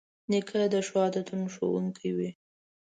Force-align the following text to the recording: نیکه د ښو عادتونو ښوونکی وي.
نیکه 0.29 0.61
د 0.73 0.75
ښو 0.87 0.97
عادتونو 1.05 1.45
ښوونکی 1.53 2.09
وي. 2.17 2.29